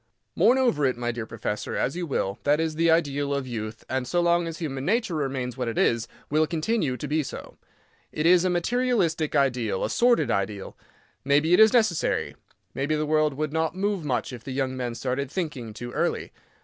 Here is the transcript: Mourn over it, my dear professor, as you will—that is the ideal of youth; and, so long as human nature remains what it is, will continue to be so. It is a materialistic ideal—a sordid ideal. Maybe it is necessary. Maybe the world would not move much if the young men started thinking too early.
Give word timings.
Mourn 0.35 0.57
over 0.57 0.83
it, 0.87 0.97
my 0.97 1.11
dear 1.11 1.27
professor, 1.27 1.75
as 1.75 1.95
you 1.95 2.07
will—that 2.07 2.59
is 2.59 2.73
the 2.73 2.89
ideal 2.89 3.35
of 3.35 3.45
youth; 3.45 3.83
and, 3.87 4.07
so 4.07 4.19
long 4.19 4.47
as 4.47 4.57
human 4.57 4.83
nature 4.83 5.13
remains 5.13 5.55
what 5.57 5.67
it 5.67 5.77
is, 5.77 6.07
will 6.27 6.47
continue 6.47 6.97
to 6.97 7.07
be 7.07 7.21
so. 7.21 7.59
It 8.11 8.25
is 8.25 8.43
a 8.43 8.49
materialistic 8.49 9.35
ideal—a 9.35 9.91
sordid 9.91 10.31
ideal. 10.31 10.75
Maybe 11.23 11.53
it 11.53 11.59
is 11.59 11.71
necessary. 11.71 12.35
Maybe 12.73 12.95
the 12.95 13.05
world 13.05 13.35
would 13.35 13.53
not 13.53 13.75
move 13.75 14.03
much 14.03 14.33
if 14.33 14.43
the 14.43 14.53
young 14.53 14.75
men 14.75 14.95
started 14.95 15.29
thinking 15.29 15.71
too 15.71 15.91
early. 15.91 16.31